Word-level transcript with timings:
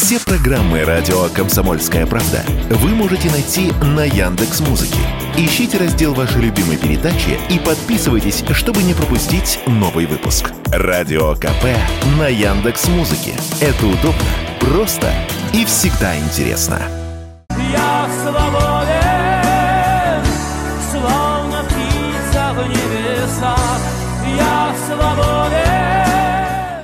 Все 0.00 0.20
программы 0.20 0.84
радио 0.84 1.28
Комсомольская 1.34 2.06
правда 2.06 2.44
вы 2.70 2.90
можете 2.90 3.28
найти 3.32 3.72
на 3.82 4.04
Яндекс 4.04 4.60
Музыке. 4.60 5.00
Ищите 5.36 5.76
раздел 5.76 6.14
вашей 6.14 6.40
любимой 6.40 6.76
передачи 6.76 7.36
и 7.50 7.58
подписывайтесь, 7.58 8.44
чтобы 8.52 8.84
не 8.84 8.94
пропустить 8.94 9.58
новый 9.66 10.06
выпуск. 10.06 10.52
Радио 10.66 11.34
КП 11.34 11.64
на 12.16 12.28
Яндекс 12.28 12.86
Музыке. 12.86 13.34
Это 13.60 13.86
удобно, 13.86 14.22
просто 14.60 15.12
и 15.52 15.64
всегда 15.64 16.16
интересно. 16.16 16.80
Я 17.72 18.08
свободен, 18.22 18.54
словно 20.92 21.64
птица 21.64 22.54
в 22.54 22.68
небесах. 22.68 23.80
Я 24.24 24.74
свободен. 24.86 25.37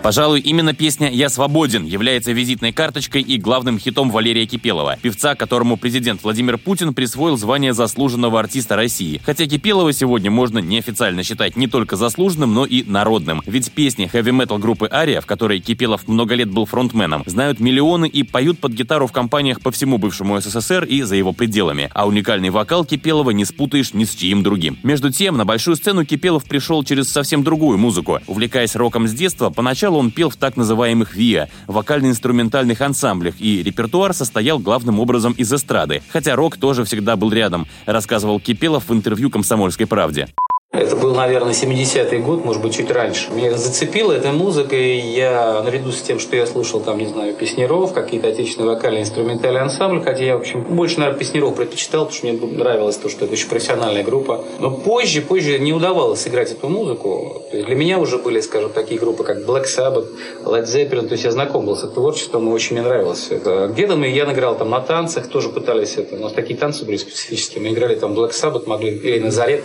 Пожалуй, 0.04 0.40
именно 0.40 0.74
песня 0.74 1.10
«Я 1.10 1.30
свободен» 1.30 1.86
является 1.86 2.32
визитной 2.32 2.72
карточкой 2.72 3.22
и 3.22 3.38
главным 3.38 3.78
хитом 3.78 4.10
Валерия 4.10 4.44
Кипелова, 4.44 4.98
певца, 5.00 5.34
которому 5.34 5.78
президент 5.78 6.22
Владимир 6.22 6.58
Путин 6.58 6.92
присвоил 6.92 7.38
звание 7.38 7.72
заслуженного 7.72 8.38
артиста 8.38 8.76
России. 8.76 9.22
Хотя 9.24 9.46
Кипелова 9.46 9.94
сегодня 9.94 10.30
можно 10.30 10.58
неофициально 10.58 11.22
считать 11.22 11.56
не 11.56 11.68
только 11.68 11.96
заслуженным, 11.96 12.52
но 12.52 12.66
и 12.66 12.82
народным. 12.82 13.40
Ведь 13.46 13.72
песни 13.72 14.04
хэви-метал 14.04 14.58
группы 14.58 14.86
«Ария», 14.92 15.22
в 15.22 15.26
которой 15.26 15.58
Кипелов 15.60 16.06
много 16.06 16.34
лет 16.34 16.50
был 16.50 16.66
фронтменом, 16.66 17.22
знают 17.24 17.58
миллионы 17.58 18.06
и 18.06 18.24
поют 18.24 18.58
под 18.58 18.72
гитару 18.72 19.06
в 19.06 19.12
компаниях 19.12 19.62
по 19.62 19.70
всему 19.70 19.96
бывшему 19.96 20.38
СССР 20.38 20.84
и 20.84 21.00
за 21.00 21.16
его 21.16 21.32
пределами. 21.32 21.88
А 21.94 22.06
уникальный 22.06 22.50
вокал 22.50 22.84
Кипелова 22.84 23.30
не 23.30 23.46
спутаешь 23.46 23.94
ни 23.94 24.04
с 24.04 24.14
чьим 24.14 24.42
другим. 24.42 24.76
Между 24.82 25.10
тем, 25.10 25.38
на 25.38 25.46
большую 25.46 25.76
сцену 25.76 26.04
Кипелов 26.04 26.44
пришел 26.44 26.84
через 26.84 27.10
совсем 27.10 27.42
другую 27.42 27.78
музыку. 27.78 28.20
Увлекаясь 28.26 28.76
роком 28.76 29.08
с 29.08 29.14
детства, 29.14 29.48
поначалу 29.48 29.93
он 29.96 30.10
пел 30.10 30.30
в 30.30 30.36
так 30.36 30.56
называемых 30.56 31.14
ВИА, 31.14 31.48
вокально-инструментальных 31.66 32.80
ансамблях, 32.80 33.34
и 33.40 33.62
репертуар 33.62 34.14
состоял 34.14 34.58
главным 34.58 35.00
образом 35.00 35.32
из 35.32 35.52
эстрады, 35.52 36.02
хотя 36.10 36.36
рок 36.36 36.56
тоже 36.56 36.84
всегда 36.84 37.16
был 37.16 37.32
рядом, 37.32 37.66
рассказывал 37.86 38.40
Кипелов 38.40 38.88
в 38.88 38.92
интервью 38.92 39.30
«Комсомольской 39.30 39.86
правде». 39.86 40.28
Это 40.74 40.96
был, 40.96 41.14
наверное, 41.14 41.52
70-й 41.52 42.18
год, 42.18 42.44
может 42.44 42.60
быть, 42.60 42.74
чуть 42.74 42.90
раньше. 42.90 43.30
Меня 43.30 43.56
зацепила 43.56 44.12
эта 44.12 44.32
музыка, 44.32 44.74
и 44.74 44.98
я, 44.98 45.62
наряду 45.62 45.92
с 45.92 46.02
тем, 46.02 46.18
что 46.18 46.34
я 46.34 46.46
слушал, 46.46 46.80
там, 46.80 46.98
не 46.98 47.06
знаю, 47.06 47.34
песнеров, 47.34 47.92
какие-то 47.92 48.26
отечественные 48.26 48.74
вокальные 48.74 49.02
инструментальные 49.02 49.62
ансамбли, 49.62 50.00
хотя 50.02 50.24
я, 50.24 50.36
в 50.36 50.40
общем, 50.40 50.62
больше, 50.64 50.98
наверное, 50.98 51.20
песнеров 51.20 51.54
предпочитал, 51.54 52.06
потому 52.06 52.16
что 52.16 52.46
мне 52.46 52.58
нравилось 52.58 52.96
то, 52.96 53.08
что 53.08 53.24
это 53.24 53.34
очень 53.34 53.48
профессиональная 53.48 54.02
группа. 54.02 54.44
Но 54.58 54.72
позже, 54.72 55.22
позже 55.22 55.60
не 55.60 55.72
удавалось 55.72 56.20
сыграть 56.20 56.50
эту 56.50 56.68
музыку. 56.68 57.42
То 57.52 57.56
есть 57.56 57.68
для 57.68 57.76
меня 57.76 58.00
уже 58.00 58.18
были, 58.18 58.40
скажем, 58.40 58.70
такие 58.70 58.98
группы, 58.98 59.22
как 59.22 59.46
Black 59.46 59.66
Sabbath, 59.66 60.08
Led 60.44 60.64
Zeppelin, 60.64 61.06
то 61.06 61.12
есть 61.12 61.22
я 61.22 61.30
знаком 61.30 61.66
был 61.66 61.76
с 61.76 61.84
этим 61.84 61.94
творчеством, 61.94 62.48
и 62.48 62.52
очень 62.52 62.76
мне 62.76 62.84
нравилось 62.84 63.28
это. 63.30 63.68
Где-то 63.68 63.94
мы, 63.94 64.08
я 64.08 64.24
играл 64.24 64.56
там 64.56 64.70
на 64.70 64.80
танцах, 64.80 65.28
тоже 65.28 65.50
пытались 65.50 65.98
это, 65.98 66.16
нас 66.16 66.32
такие 66.32 66.58
танцы 66.58 66.84
были 66.84 66.96
специфические, 66.96 67.62
мы 67.62 67.68
играли 67.68 67.94
там 67.94 68.12
Black 68.12 68.32
Sabbath, 68.32 68.64
могли, 68.66 68.90
или 68.90 69.20
Назарет. 69.20 69.64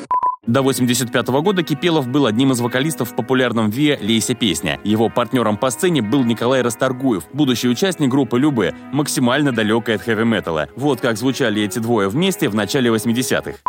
До 0.50 0.64
85 0.64 1.28
года 1.28 1.62
Кипелов 1.62 2.08
был 2.08 2.26
одним 2.26 2.54
из 2.54 2.60
вокалистов 2.60 3.12
в 3.12 3.16
популярном 3.16 3.70
ВИА 3.70 4.00
«Лейся 4.02 4.34
песня». 4.34 4.80
Его 4.84 5.08
партнером 5.08 5.58
по 5.58 5.70
сцене 5.70 6.02
был 6.02 6.24
Николай 6.24 6.64
Расторгуев, 6.64 7.26
будущий 7.32 7.68
участник 7.70 8.10
группы 8.10 8.40
«Любе», 8.40 8.74
максимально 8.92 9.52
далекой 9.52 9.94
от 9.94 10.02
хэви-металла. 10.02 10.70
Вот 10.76 11.02
как 11.02 11.18
звучали 11.18 11.62
эти 11.62 11.78
двое 11.78 12.10
вместе 12.10 12.50
в 12.50 12.56
начале 12.56 12.90
80-х. 12.90 13.60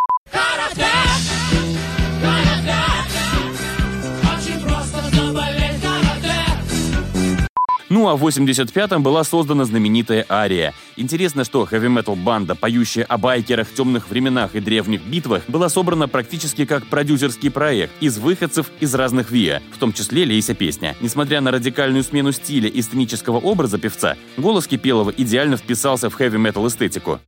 Ну 7.91 8.08
а 8.08 8.14
в 8.14 8.24
85-м 8.24 9.02
была 9.02 9.24
создана 9.24 9.64
знаменитая 9.64 10.24
«Ария». 10.30 10.72
Интересно, 10.96 11.42
что 11.42 11.66
хэви-метал 11.66 12.14
банда, 12.14 12.55
поющая 12.55 13.02
о 13.02 13.19
байкерах, 13.19 13.69
темных 13.69 14.08
временах 14.08 14.55
и 14.55 14.60
древних 14.60 15.02
битвах, 15.02 15.42
была 15.48 15.69
собрана 15.69 16.06
практически 16.06 16.66
как 16.66 16.86
продюсерский 16.86 17.50
проект 17.50 17.92
из 18.00 18.18
выходцев 18.18 18.70
из 18.79 18.95
разных 18.95 19.33
ВИА, 19.33 19.61
в 19.74 19.79
том 19.79 19.92
числе 19.92 20.24
Лейся 20.24 20.55
песня. 20.55 20.96
Несмотря 21.00 21.40
на 21.40 21.50
радикальную 21.50 22.05
смену 22.05 22.30
стиля 22.30 22.68
и 22.68 22.80
сценического 22.80 23.39
образа 23.39 23.77
певца, 23.77 24.17
голос 24.36 24.68
Кипелова 24.68 25.11
идеально 25.11 25.56
вписался 25.56 26.11
в 26.11 26.14
хэви-метал 26.14 26.68
эстетику. 26.68 27.18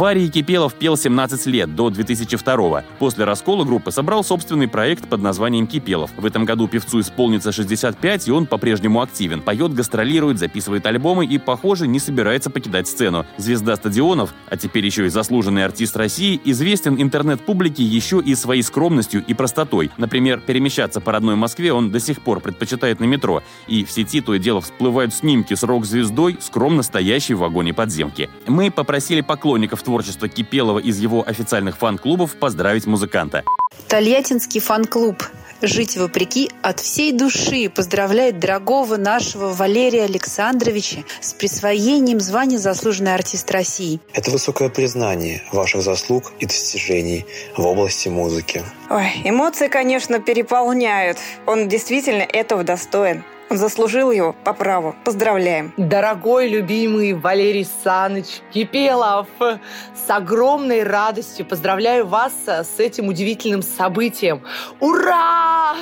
В 0.00 0.04
Арии 0.04 0.28
Кипелов 0.28 0.74
пел 0.74 0.96
17 0.96 1.46
лет, 1.46 1.74
до 1.74 1.90
2002 1.90 2.84
После 2.98 3.24
раскола 3.24 3.64
группы 3.64 3.90
собрал 3.90 4.24
собственный 4.24 4.66
проект 4.66 5.06
под 5.06 5.20
названием 5.20 5.66
«Кипелов». 5.66 6.10
В 6.16 6.24
этом 6.24 6.46
году 6.46 6.68
певцу 6.68 7.00
исполнится 7.00 7.52
65, 7.52 8.28
и 8.28 8.30
он 8.30 8.46
по-прежнему 8.46 9.02
активен. 9.02 9.42
Поет, 9.42 9.74
гастролирует, 9.74 10.38
записывает 10.38 10.86
альбомы 10.86 11.26
и, 11.26 11.36
похоже, 11.36 11.86
не 11.86 11.98
собирается 11.98 12.48
покидать 12.48 12.88
сцену. 12.88 13.26
Звезда 13.36 13.76
стадионов, 13.76 14.32
а 14.48 14.56
теперь 14.56 14.86
еще 14.86 15.04
и 15.04 15.10
заслуженный 15.10 15.66
артист 15.66 15.96
России, 15.96 16.40
известен 16.44 17.00
интернет-публике 17.00 17.82
еще 17.82 18.22
и 18.24 18.34
своей 18.34 18.62
скромностью 18.62 19.22
и 19.26 19.34
простотой. 19.34 19.90
Например, 19.98 20.40
перемещаться 20.40 21.02
по 21.02 21.12
родной 21.12 21.36
Москве 21.36 21.74
он 21.74 21.90
до 21.90 22.00
сих 22.00 22.22
пор 22.22 22.40
предпочитает 22.40 23.00
на 23.00 23.04
метро. 23.04 23.42
И 23.68 23.84
в 23.84 23.90
сети 23.90 24.22
то 24.22 24.34
и 24.34 24.38
дело 24.38 24.62
всплывают 24.62 25.12
снимки 25.12 25.52
с 25.52 25.62
рок-звездой, 25.62 26.38
скромно 26.40 26.82
стоящей 26.82 27.34
в 27.34 27.40
вагоне 27.40 27.74
подземки. 27.74 28.30
Мы 28.46 28.70
попросили 28.70 29.20
поклонников 29.20 29.82
творчества 29.90 30.28
Кипелова 30.28 30.78
из 30.78 31.00
его 31.00 31.28
официальных 31.28 31.76
фан-клубов 31.76 32.36
поздравить 32.36 32.86
музыканта. 32.86 33.42
Тольяттинский 33.88 34.60
фан-клуб 34.60 35.16
«Жить 35.62 35.96
вопреки» 35.96 36.48
от 36.62 36.78
всей 36.78 37.10
души 37.10 37.68
поздравляет 37.68 38.38
дорогого 38.38 38.96
нашего 38.96 39.52
Валерия 39.52 40.04
Александровича 40.04 41.02
с 41.20 41.34
присвоением 41.34 42.20
звания 42.20 42.58
«Заслуженный 42.58 43.14
артист 43.16 43.50
России». 43.50 43.98
Это 44.12 44.30
высокое 44.30 44.68
признание 44.68 45.42
ваших 45.52 45.82
заслуг 45.82 46.32
и 46.38 46.46
достижений 46.46 47.26
в 47.56 47.66
области 47.66 48.08
музыки. 48.08 48.62
Ой, 48.90 49.10
эмоции, 49.24 49.66
конечно, 49.66 50.20
переполняют. 50.20 51.18
Он 51.46 51.68
действительно 51.68 52.22
этого 52.22 52.62
достоин. 52.62 53.24
Он 53.50 53.58
заслужил 53.58 54.12
его 54.12 54.32
по 54.44 54.52
праву. 54.52 54.94
Поздравляем. 55.04 55.72
Дорогой, 55.76 56.48
любимый 56.48 57.14
Валерий 57.14 57.66
Саныч 57.82 58.42
Кипелов, 58.52 59.26
с 59.40 60.08
огромной 60.08 60.84
радостью 60.84 61.44
поздравляю 61.44 62.06
вас 62.06 62.32
с 62.46 62.78
этим 62.78 63.08
удивительным 63.08 63.62
событием. 63.62 64.40
Ура! 64.78 65.74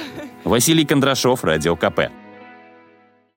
Василий 0.45 0.87
Кондрашов, 0.87 1.45
Радио 1.45 1.77
КП. 1.77 2.11